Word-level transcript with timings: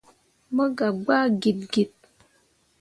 Mo 0.55 0.63
gah 0.77 0.93
gbaa 1.03 1.25
git 1.41 1.59
git. 1.73 1.93